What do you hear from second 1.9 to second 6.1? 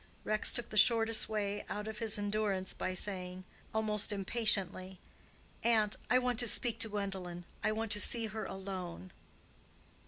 his endurance by saying, almost impatiently, "Aunt,